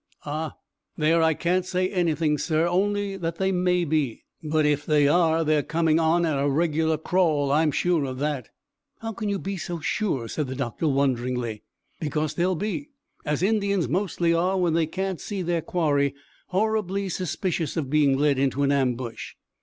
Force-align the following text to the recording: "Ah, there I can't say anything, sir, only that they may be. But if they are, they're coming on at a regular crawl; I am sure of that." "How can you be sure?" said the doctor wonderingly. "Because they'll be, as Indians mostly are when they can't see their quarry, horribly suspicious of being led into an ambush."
"Ah, 0.25 0.55
there 0.97 1.21
I 1.21 1.35
can't 1.35 1.63
say 1.63 1.87
anything, 1.89 2.39
sir, 2.39 2.67
only 2.67 3.17
that 3.17 3.35
they 3.35 3.51
may 3.51 3.85
be. 3.85 4.23
But 4.43 4.65
if 4.65 4.83
they 4.83 5.07
are, 5.07 5.43
they're 5.43 5.61
coming 5.61 5.99
on 5.99 6.25
at 6.25 6.39
a 6.43 6.49
regular 6.49 6.97
crawl; 6.97 7.51
I 7.51 7.61
am 7.61 7.69
sure 7.71 8.05
of 8.05 8.17
that." 8.17 8.49
"How 9.01 9.13
can 9.13 9.29
you 9.29 9.37
be 9.37 9.57
sure?" 9.57 10.27
said 10.27 10.47
the 10.47 10.55
doctor 10.55 10.87
wonderingly. 10.87 11.61
"Because 11.99 12.33
they'll 12.33 12.55
be, 12.55 12.89
as 13.25 13.43
Indians 13.43 13.87
mostly 13.87 14.33
are 14.33 14.57
when 14.57 14.73
they 14.73 14.87
can't 14.87 15.21
see 15.21 15.43
their 15.43 15.61
quarry, 15.61 16.15
horribly 16.47 17.07
suspicious 17.07 17.77
of 17.77 17.91
being 17.91 18.17
led 18.17 18.39
into 18.39 18.63
an 18.63 18.71
ambush." 18.71 19.35